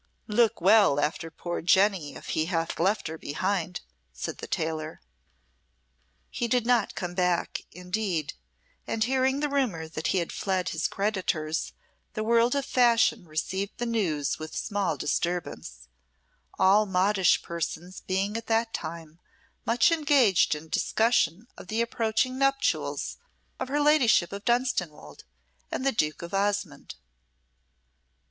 [0.25, 3.81] "Look well after poor Jenny if he hath left her behind,"
[4.11, 4.99] said the tailor.
[6.31, 8.33] He did not come back, indeed;
[8.87, 11.73] and hearing the rumour that he had fled his creditors,
[12.15, 15.87] the world of fashion received the news with small disturbance,
[16.57, 19.19] all modish persons being at that time
[19.67, 23.17] much engaged in discussion of the approaching nuptials
[23.59, 25.25] of her ladyship of Dunstanwolde
[25.71, 26.95] and the Duke of Osmonde.